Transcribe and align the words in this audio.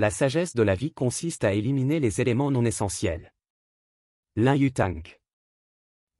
la 0.00 0.08
sagesse 0.08 0.56
de 0.56 0.62
la 0.62 0.74
vie 0.74 0.94
consiste 0.94 1.44
à 1.44 1.52
éliminer 1.52 2.00
les 2.00 2.22
éléments 2.22 2.50
non 2.50 2.64
essentiels. 2.64 3.34
Lin 4.34 4.54
Yutang. 4.54 5.02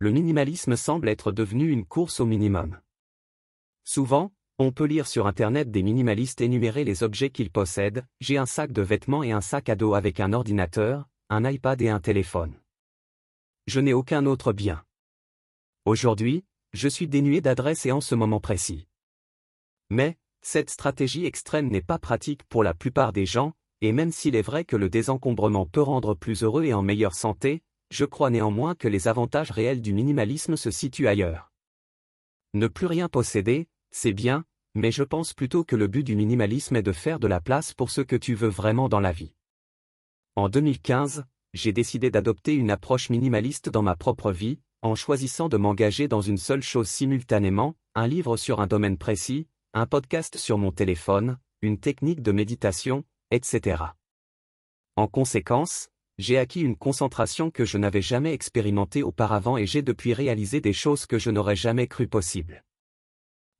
Le 0.00 0.10
minimalisme 0.10 0.76
semble 0.76 1.08
être 1.08 1.32
devenu 1.32 1.70
une 1.70 1.86
course 1.86 2.20
au 2.20 2.26
minimum. 2.26 2.78
Souvent, 3.82 4.34
on 4.58 4.70
peut 4.70 4.84
lire 4.84 5.06
sur 5.06 5.26
Internet 5.26 5.70
des 5.70 5.82
minimalistes 5.82 6.42
énumérer 6.42 6.84
les 6.84 7.02
objets 7.02 7.30
qu'ils 7.30 7.50
possèdent, 7.50 8.04
j'ai 8.20 8.36
un 8.36 8.44
sac 8.44 8.70
de 8.70 8.82
vêtements 8.82 9.22
et 9.22 9.32
un 9.32 9.40
sac 9.40 9.70
à 9.70 9.76
dos 9.76 9.94
avec 9.94 10.20
un 10.20 10.34
ordinateur, 10.34 11.08
un 11.30 11.50
iPad 11.50 11.80
et 11.80 11.88
un 11.88 12.00
téléphone. 12.00 12.60
Je 13.66 13.80
n'ai 13.80 13.94
aucun 13.94 14.26
autre 14.26 14.52
bien. 14.52 14.84
Aujourd'hui, 15.86 16.44
je 16.74 16.88
suis 16.88 17.08
dénué 17.08 17.40
d'adresse 17.40 17.86
et 17.86 17.92
en 17.92 18.02
ce 18.02 18.14
moment 18.14 18.40
précis. 18.40 18.88
Mais, 19.88 20.18
cette 20.42 20.68
stratégie 20.68 21.24
extrême 21.24 21.68
n'est 21.68 21.80
pas 21.80 21.98
pratique 21.98 22.44
pour 22.44 22.62
la 22.62 22.74
plupart 22.74 23.14
des 23.14 23.24
gens, 23.24 23.54
et 23.80 23.92
même 23.92 24.12
s'il 24.12 24.36
est 24.36 24.42
vrai 24.42 24.64
que 24.64 24.76
le 24.76 24.90
désencombrement 24.90 25.66
peut 25.66 25.82
rendre 25.82 26.14
plus 26.14 26.42
heureux 26.42 26.64
et 26.64 26.74
en 26.74 26.82
meilleure 26.82 27.14
santé, 27.14 27.62
je 27.90 28.04
crois 28.04 28.30
néanmoins 28.30 28.74
que 28.74 28.88
les 28.88 29.08
avantages 29.08 29.50
réels 29.50 29.82
du 29.82 29.92
minimalisme 29.92 30.56
se 30.56 30.70
situent 30.70 31.08
ailleurs. 31.08 31.52
Ne 32.54 32.68
plus 32.68 32.86
rien 32.86 33.08
posséder, 33.08 33.68
c'est 33.90 34.12
bien, 34.12 34.44
mais 34.74 34.92
je 34.92 35.02
pense 35.02 35.34
plutôt 35.34 35.64
que 35.64 35.76
le 35.76 35.86
but 35.86 36.04
du 36.04 36.14
minimalisme 36.14 36.76
est 36.76 36.82
de 36.82 36.92
faire 36.92 37.18
de 37.18 37.26
la 37.26 37.40
place 37.40 37.74
pour 37.74 37.90
ce 37.90 38.00
que 38.00 38.16
tu 38.16 38.34
veux 38.34 38.48
vraiment 38.48 38.88
dans 38.88 39.00
la 39.00 39.12
vie. 39.12 39.34
En 40.36 40.48
2015, 40.48 41.24
j'ai 41.54 41.72
décidé 41.72 42.10
d'adopter 42.10 42.54
une 42.54 42.70
approche 42.70 43.10
minimaliste 43.10 43.68
dans 43.68 43.82
ma 43.82 43.96
propre 43.96 44.30
vie, 44.30 44.60
en 44.82 44.94
choisissant 44.94 45.48
de 45.48 45.56
m'engager 45.56 46.06
dans 46.06 46.20
une 46.20 46.38
seule 46.38 46.62
chose 46.62 46.88
simultanément, 46.88 47.76
un 47.94 48.06
livre 48.06 48.36
sur 48.36 48.60
un 48.60 48.66
domaine 48.66 48.96
précis, 48.96 49.48
un 49.74 49.86
podcast 49.86 50.36
sur 50.36 50.58
mon 50.58 50.70
téléphone, 50.70 51.38
une 51.62 51.78
technique 51.78 52.22
de 52.22 52.32
méditation, 52.32 53.04
etc. 53.30 53.82
En 54.96 55.06
conséquence, 55.06 55.88
j'ai 56.18 56.36
acquis 56.36 56.60
une 56.60 56.76
concentration 56.76 57.50
que 57.50 57.64
je 57.64 57.78
n'avais 57.78 58.02
jamais 58.02 58.34
expérimentée 58.34 59.02
auparavant 59.02 59.56
et 59.56 59.66
j'ai 59.66 59.82
depuis 59.82 60.12
réalisé 60.12 60.60
des 60.60 60.72
choses 60.72 61.06
que 61.06 61.18
je 61.18 61.30
n'aurais 61.30 61.56
jamais 61.56 61.86
cru 61.86 62.08
possibles. 62.08 62.64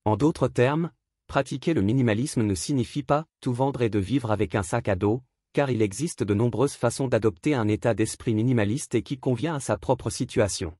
En 0.05 0.17
d'autres 0.17 0.49
termes, 0.49 0.91
pratiquer 1.27 1.73
le 1.73 1.83
minimalisme 1.83 2.43
ne 2.43 2.55
signifie 2.55 3.03
pas 3.03 3.27
tout 3.41 3.53
vendre 3.53 3.83
et 3.83 3.89
de 3.89 3.99
vivre 3.99 4.31
avec 4.31 4.55
un 4.55 4.63
sac 4.63 4.89
à 4.89 4.97
dos, 4.97 5.23
car 5.53 5.71
il 5.71 5.83
existe 5.83 6.23
de 6.23 6.35
nombreuses 6.35 6.75
façons 6.75 7.09
d'adopter 7.09 7.55
un 7.55 7.69
état 7.69 7.95
d'esprit 7.95 8.35
minimaliste 8.35 8.95
et 8.95 9.03
qui 9.03 9.19
convient 9.19 9.55
à 9.55 9.61
sa 9.61 9.79
propre 9.79 10.11
situation. 10.11 10.77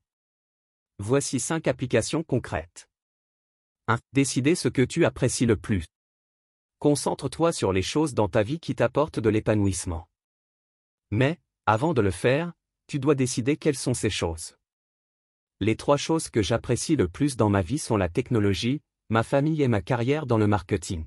Voici 0.99 1.39
5 1.39 1.67
applications 1.67 2.23
concrètes. 2.23 2.87
1. 3.87 3.97
Décider 4.13 4.55
ce 4.55 4.67
que 4.67 4.83
tu 4.83 5.03
apprécies 5.05 5.47
le 5.47 5.55
plus. 5.55 5.85
Concentre-toi 6.81 7.51
sur 7.51 7.73
les 7.73 7.83
choses 7.83 8.15
dans 8.15 8.27
ta 8.27 8.41
vie 8.41 8.59
qui 8.59 8.73
t'apportent 8.73 9.19
de 9.19 9.29
l'épanouissement. 9.29 10.09
Mais, 11.11 11.39
avant 11.67 11.93
de 11.93 12.01
le 12.01 12.09
faire, 12.09 12.53
tu 12.87 12.97
dois 12.97 13.13
décider 13.13 13.55
quelles 13.55 13.77
sont 13.77 13.93
ces 13.93 14.09
choses. 14.09 14.55
Les 15.59 15.75
trois 15.75 15.97
choses 15.97 16.31
que 16.31 16.41
j'apprécie 16.41 16.95
le 16.95 17.07
plus 17.07 17.37
dans 17.37 17.51
ma 17.51 17.61
vie 17.61 17.77
sont 17.77 17.97
la 17.97 18.09
technologie, 18.09 18.81
ma 19.09 19.21
famille 19.21 19.61
et 19.61 19.67
ma 19.67 19.83
carrière 19.83 20.25
dans 20.25 20.39
le 20.39 20.47
marketing. 20.47 21.05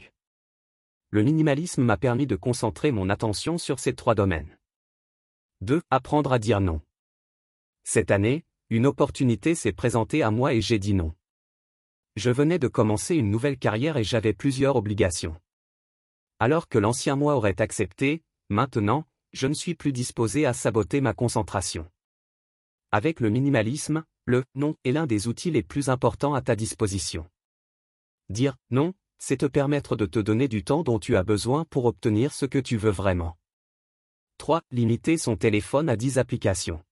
Le 1.11 1.25
minimalisme 1.25 1.83
m'a 1.83 1.97
permis 1.97 2.28
de 2.28 2.36
concentrer 2.36 2.92
mon 2.92 3.11
attention 3.11 3.58
sur 3.58 3.80
ces 3.80 3.97
trois 3.97 4.14
domaines. 4.14 4.56
2. 5.62 5.83
Apprendre 5.91 6.33
à 6.33 6.39
dire 6.39 6.61
non. 6.61 6.83
Cette 7.83 8.12
année, 8.12 8.45
une 8.70 8.86
opportunité 8.86 9.56
s'est 9.56 9.72
présentée 9.72 10.22
à 10.22 10.30
moi 10.30 10.55
et 10.55 10.61
j'ai 10.61 10.78
dit 10.78 10.95
non. 10.95 11.12
Je 12.14 12.30
venais 12.30 12.61
de 12.61 12.69
commencer 12.69 13.17
une 13.17 13.33
nouvelle 13.33 13.58
carrière 13.58 13.97
et 13.97 14.05
j'avais 14.05 14.34
plusieurs 14.34 14.77
obligations. 14.77 15.34
Alors 16.39 16.69
que 16.69 16.79
l'ancien 16.79 17.17
moi 17.17 17.37
aurait 17.37 17.61
accepté, 17.61 18.23
maintenant, 18.49 19.07
je 19.33 19.47
ne 19.47 19.55
suis 19.55 19.75
plus 19.75 19.93
disposé 19.93 20.47
à 20.47 20.53
saboter 20.53 21.01
ma 21.01 21.15
concentration. 21.15 21.91
Avec 22.91 23.21
le 23.21 23.31
minimalisme, 23.31 24.05
le 24.27 24.45
non 24.55 24.77
est 24.85 24.93
l'un 24.93 25.07
des 25.07 25.29
outils 25.29 25.51
les 25.51 25.63
plus 25.63 25.89
importants 25.89 26.35
à 26.35 26.42
ta 26.42 26.57
disposition. 26.57 27.29
Dire 28.29 28.57
non, 28.70 28.95
c'est 29.19 29.39
te 29.39 29.47
permettre 29.47 29.97
de 29.97 30.07
te 30.07 30.19
donner 30.19 30.48
du 30.48 30.64
temps 30.64 30.83
dont 30.83 30.98
tu 30.98 31.17
as 31.17 31.23
besoin 31.23 31.64
pour 31.64 31.85
obtenir 31.85 32.33
ce 32.33 32.47
que 32.47 32.58
tu 32.58 32.77
veux 32.77 32.91
vraiment. 32.91 33.37
3. 34.39 34.63
Limiter 34.70 35.19
son 35.19 35.37
téléphone 35.37 35.89
à 35.89 35.97
10 35.97 36.19
applications. 36.19 36.83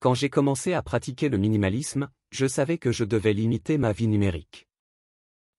Quand 0.00 0.14
j'ai 0.14 0.30
commencé 0.30 0.72
à 0.72 0.82
pratiquer 0.82 1.28
le 1.28 1.38
minimalisme, 1.38 2.10
je 2.30 2.46
savais 2.46 2.78
que 2.78 2.92
je 2.92 3.04
devais 3.04 3.32
limiter 3.32 3.78
ma 3.78 3.92
vie 3.92 4.08
numérique. 4.08 4.66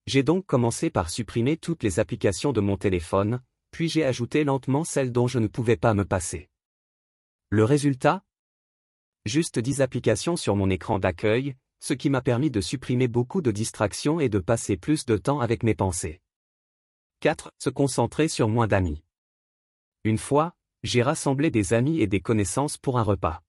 J'ai 0.06 0.24
donc 0.24 0.46
commencé 0.46 0.90
par 0.90 1.10
supprimer 1.10 1.56
toutes 1.56 1.84
les 1.84 2.00
applications 2.00 2.52
de 2.52 2.60
mon 2.60 2.76
téléphone, 2.76 3.42
puis 3.72 3.88
j'ai 3.88 4.04
ajouté 4.04 4.44
lentement 4.44 4.84
celles 4.84 5.12
dont 5.12 5.28
je 5.28 5.40
ne 5.40 5.48
pouvais 5.48 5.78
pas 5.78 5.94
me 5.94 6.04
passer. 6.04 6.50
Le 7.50 7.64
résultat? 7.64 8.26
Juste 9.26 9.60
10 9.60 9.82
applications 9.82 10.36
sur 10.36 10.58
mon 10.58 10.70
écran 10.70 11.00
d'accueil, 11.00 11.56
ce 11.80 11.94
qui 11.94 12.10
m'a 12.10 12.22
permis 12.22 12.52
de 12.52 12.60
supprimer 12.60 13.08
beaucoup 13.08 13.42
de 13.42 13.52
distractions 13.52 14.20
et 14.20 14.28
de 14.28 14.40
passer 14.40 14.76
plus 14.76 15.06
de 15.06 15.16
temps 15.16 15.40
avec 15.40 15.64
mes 15.64 15.76
pensées. 15.76 16.22
4. 17.22 17.52
Se 17.58 17.70
concentrer 17.70 18.28
sur 18.28 18.50
moins 18.50 18.68
d'amis. 18.68 19.02
Une 20.04 20.18
fois, 20.18 20.54
j'ai 20.84 21.02
rassemblé 21.02 21.50
des 21.50 21.74
amis 21.74 22.02
et 22.02 22.08
des 22.08 22.20
connaissances 22.20 22.78
pour 22.78 23.00
un 23.00 23.04
repas. 23.04 23.42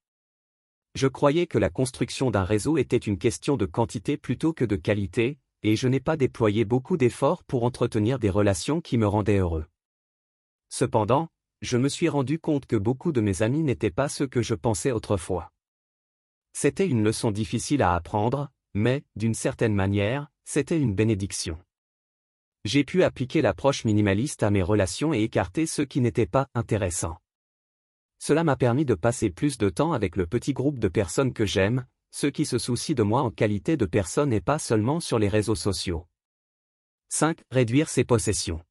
Je 0.95 1.07
croyais 1.07 1.47
que 1.47 1.57
la 1.57 1.69
construction 1.69 2.31
d'un 2.31 2.45
réseau 2.45 2.77
était 2.77 2.95
une 2.95 3.17
question 3.17 3.57
de 3.57 3.65
quantité 3.65 4.15
plutôt 4.15 4.53
que 4.53 4.63
de 4.63 4.77
qualité, 4.77 5.37
et 5.67 5.75
je 5.75 5.87
n'ai 5.87 5.99
pas 5.99 6.15
déployé 6.15 6.63
beaucoup 6.63 6.95
d'efforts 6.95 7.43
pour 7.43 7.63
entretenir 7.63 8.19
des 8.19 8.29
relations 8.29 8.81
qui 8.81 8.99
me 8.99 9.07
rendaient 9.07 9.39
heureux. 9.39 9.65
Cependant, 10.69 11.27
je 11.63 11.77
me 11.77 11.89
suis 11.89 12.07
rendu 12.07 12.37
compte 12.37 12.67
que 12.67 12.75
beaucoup 12.75 13.11
de 13.11 13.19
mes 13.19 13.41
amis 13.41 13.63
n'étaient 13.63 13.89
pas 13.89 14.07
ceux 14.07 14.27
que 14.27 14.43
je 14.43 14.53
pensais 14.53 14.91
autrefois. 14.91 15.51
C'était 16.53 16.87
une 16.87 17.03
leçon 17.03 17.31
difficile 17.31 17.81
à 17.81 17.95
apprendre, 17.95 18.51
mais, 18.75 19.03
d'une 19.15 19.33
certaine 19.33 19.73
manière, 19.73 20.29
c'était 20.43 20.79
une 20.79 20.93
bénédiction. 20.93 21.57
J'ai 22.63 22.83
pu 22.83 23.01
appliquer 23.01 23.41
l'approche 23.41 23.85
minimaliste 23.85 24.43
à 24.43 24.51
mes 24.51 24.61
relations 24.61 25.15
et 25.15 25.23
écarter 25.23 25.65
ceux 25.65 25.85
qui 25.85 25.99
n'étaient 25.99 26.27
pas 26.27 26.47
intéressants. 26.53 27.17
Cela 28.19 28.43
m'a 28.43 28.55
permis 28.55 28.85
de 28.85 28.93
passer 28.93 29.31
plus 29.31 29.57
de 29.57 29.69
temps 29.69 29.93
avec 29.93 30.15
le 30.15 30.27
petit 30.27 30.53
groupe 30.53 30.77
de 30.77 30.89
personnes 30.89 31.33
que 31.33 31.47
j'aime, 31.47 31.87
ceux 32.17 32.31
qui 32.31 32.45
se 32.45 32.57
soucient 32.57 32.95
de 32.95 33.03
moi 33.03 33.23
en 33.23 33.29
qualité 33.29 33.75
de 33.75 33.85
personne 33.85 34.31
et 34.31 34.39
pas 34.39 34.57
seulement 34.57 35.01
sur 35.01 35.19
les 35.19 35.27
réseaux 35.27 35.53
sociaux. 35.53 36.07
5. 37.09 37.41
Réduire 37.51 37.89
ses 37.89 38.05
possessions. 38.05 38.63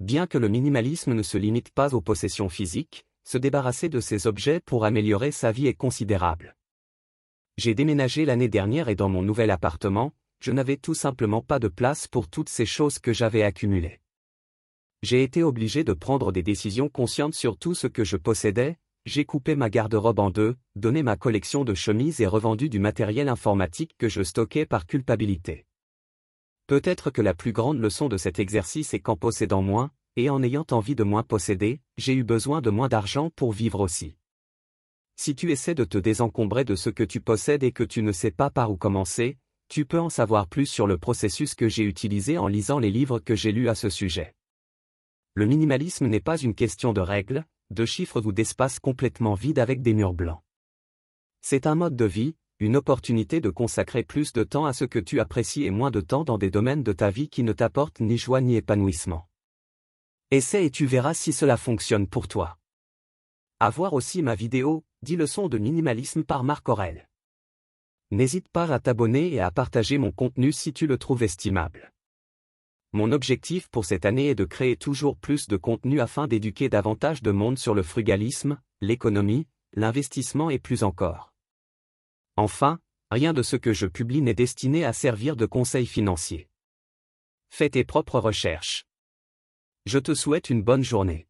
Bien 0.00 0.26
que 0.26 0.36
le 0.36 0.48
minimalisme 0.48 1.14
ne 1.14 1.22
se 1.22 1.38
limite 1.38 1.70
pas 1.70 1.94
aux 1.94 2.00
possessions 2.00 2.48
physiques, 2.48 3.06
se 3.22 3.38
débarrasser 3.38 3.88
de 3.88 4.00
ces 4.00 4.26
objets 4.26 4.58
pour 4.58 4.84
améliorer 4.84 5.30
sa 5.30 5.52
vie 5.52 5.68
est 5.68 5.74
considérable. 5.74 6.56
J'ai 7.56 7.76
déménagé 7.76 8.24
l'année 8.24 8.48
dernière 8.48 8.88
et 8.88 8.96
dans 8.96 9.08
mon 9.08 9.22
nouvel 9.22 9.52
appartement, 9.52 10.12
je 10.40 10.50
n'avais 10.50 10.76
tout 10.76 10.94
simplement 10.94 11.42
pas 11.42 11.60
de 11.60 11.68
place 11.68 12.08
pour 12.08 12.26
toutes 12.26 12.48
ces 12.48 12.66
choses 12.66 12.98
que 12.98 13.12
j'avais 13.12 13.44
accumulées. 13.44 14.00
J'ai 15.04 15.22
été 15.22 15.44
obligé 15.44 15.84
de 15.84 15.92
prendre 15.92 16.32
des 16.32 16.42
décisions 16.42 16.88
conscientes 16.88 17.34
sur 17.34 17.56
tout 17.56 17.76
ce 17.76 17.86
que 17.86 18.02
je 18.02 18.16
possédais, 18.16 18.76
j'ai 19.10 19.24
coupé 19.24 19.56
ma 19.56 19.70
garde-robe 19.70 20.20
en 20.20 20.30
deux, 20.30 20.56
donné 20.76 21.02
ma 21.02 21.16
collection 21.16 21.64
de 21.64 21.74
chemises 21.74 22.20
et 22.20 22.28
revendu 22.28 22.68
du 22.68 22.78
matériel 22.78 23.28
informatique 23.28 23.96
que 23.98 24.08
je 24.08 24.22
stockais 24.22 24.66
par 24.66 24.86
culpabilité. 24.86 25.66
Peut-être 26.68 27.10
que 27.10 27.20
la 27.20 27.34
plus 27.34 27.50
grande 27.50 27.80
leçon 27.80 28.08
de 28.08 28.16
cet 28.16 28.38
exercice 28.38 28.94
est 28.94 29.00
qu'en 29.00 29.16
possédant 29.16 29.62
moins, 29.62 29.90
et 30.14 30.30
en 30.30 30.44
ayant 30.44 30.64
envie 30.70 30.94
de 30.94 31.02
moins 31.02 31.24
posséder, 31.24 31.80
j'ai 31.98 32.14
eu 32.14 32.22
besoin 32.22 32.60
de 32.60 32.70
moins 32.70 32.86
d'argent 32.86 33.30
pour 33.34 33.50
vivre 33.50 33.80
aussi. 33.80 34.14
Si 35.16 35.34
tu 35.34 35.50
essaies 35.50 35.74
de 35.74 35.82
te 35.82 35.98
désencombrer 35.98 36.64
de 36.64 36.76
ce 36.76 36.88
que 36.88 37.02
tu 37.02 37.20
possèdes 37.20 37.64
et 37.64 37.72
que 37.72 37.82
tu 37.82 38.04
ne 38.04 38.12
sais 38.12 38.30
pas 38.30 38.48
par 38.48 38.70
où 38.70 38.76
commencer, 38.76 39.38
tu 39.68 39.86
peux 39.86 39.98
en 39.98 40.08
savoir 40.08 40.46
plus 40.46 40.66
sur 40.66 40.86
le 40.86 40.98
processus 40.98 41.56
que 41.56 41.68
j'ai 41.68 41.82
utilisé 41.82 42.38
en 42.38 42.46
lisant 42.46 42.78
les 42.78 42.92
livres 42.92 43.18
que 43.18 43.34
j'ai 43.34 43.50
lus 43.50 43.68
à 43.68 43.74
ce 43.74 43.90
sujet. 43.90 44.36
Le 45.34 45.46
minimalisme 45.46 46.06
n'est 46.06 46.20
pas 46.20 46.38
une 46.38 46.54
question 46.54 46.92
de 46.92 47.00
règles, 47.00 47.44
de 47.70 47.84
chiffres 47.84 48.20
ou 48.20 48.32
d'espaces 48.32 48.78
complètement 48.78 49.34
vides 49.34 49.58
avec 49.58 49.82
des 49.82 49.94
murs 49.94 50.14
blancs. 50.14 50.42
C'est 51.40 51.66
un 51.66 51.74
mode 51.74 51.96
de 51.96 52.04
vie, 52.04 52.34
une 52.58 52.76
opportunité 52.76 53.40
de 53.40 53.48
consacrer 53.48 54.02
plus 54.02 54.32
de 54.32 54.44
temps 54.44 54.66
à 54.66 54.72
ce 54.72 54.84
que 54.84 54.98
tu 54.98 55.20
apprécies 55.20 55.64
et 55.64 55.70
moins 55.70 55.90
de 55.90 56.00
temps 56.00 56.24
dans 56.24 56.36
des 56.36 56.50
domaines 56.50 56.82
de 56.82 56.92
ta 56.92 57.10
vie 57.10 57.28
qui 57.28 57.42
ne 57.42 57.52
t'apportent 57.52 58.00
ni 58.00 58.18
joie 58.18 58.40
ni 58.40 58.56
épanouissement. 58.56 59.28
Essaie 60.30 60.66
et 60.66 60.70
tu 60.70 60.84
verras 60.84 61.14
si 61.14 61.32
cela 61.32 61.56
fonctionne 61.56 62.06
pour 62.06 62.28
toi. 62.28 62.58
À 63.60 63.70
voir 63.70 63.94
aussi 63.94 64.22
ma 64.22 64.34
vidéo, 64.34 64.84
10 65.02 65.16
leçons 65.16 65.48
de 65.48 65.58
minimalisme 65.58 66.24
par 66.24 66.44
Marc 66.44 66.68
Aurel. 66.68 67.08
N'hésite 68.10 68.48
pas 68.48 68.72
à 68.72 68.80
t'abonner 68.80 69.32
et 69.32 69.40
à 69.40 69.50
partager 69.50 69.96
mon 69.96 70.12
contenu 70.12 70.52
si 70.52 70.72
tu 70.72 70.86
le 70.86 70.98
trouves 70.98 71.22
estimable. 71.22 71.92
Mon 72.92 73.12
objectif 73.12 73.68
pour 73.68 73.84
cette 73.84 74.04
année 74.04 74.30
est 74.30 74.34
de 74.34 74.44
créer 74.44 74.76
toujours 74.76 75.16
plus 75.16 75.46
de 75.46 75.56
contenu 75.56 76.00
afin 76.00 76.26
d'éduquer 76.26 76.68
davantage 76.68 77.22
de 77.22 77.30
monde 77.30 77.56
sur 77.56 77.72
le 77.72 77.84
frugalisme, 77.84 78.60
l'économie, 78.80 79.46
l'investissement 79.74 80.50
et 80.50 80.58
plus 80.58 80.82
encore. 80.82 81.32
Enfin, 82.36 82.80
rien 83.10 83.32
de 83.32 83.42
ce 83.42 83.54
que 83.54 83.72
je 83.72 83.86
publie 83.86 84.22
n'est 84.22 84.34
destiné 84.34 84.84
à 84.84 84.92
servir 84.92 85.36
de 85.36 85.46
conseil 85.46 85.86
financier. 85.86 86.48
Fais 87.48 87.70
tes 87.70 87.84
propres 87.84 88.18
recherches. 88.18 88.86
Je 89.86 90.00
te 90.00 90.14
souhaite 90.14 90.50
une 90.50 90.62
bonne 90.62 90.84
journée. 90.84 91.29